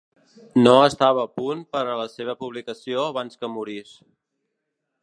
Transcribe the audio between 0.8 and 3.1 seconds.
estava a punt per a la seva publicació